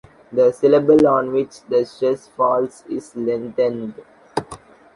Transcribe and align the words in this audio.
The 0.31 0.51
syllable 0.51 1.07
on 1.07 1.31
which 1.31 1.61
the 1.69 1.85
stress 1.85 2.27
falls 2.27 2.83
is 2.89 3.15
lengthened. 3.15 4.01